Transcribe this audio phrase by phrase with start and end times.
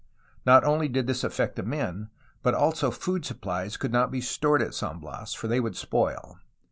[0.47, 2.09] Not only did this affect the men,
[2.41, 6.39] but also food supplies could not be stored at San Bias, for they would spoil.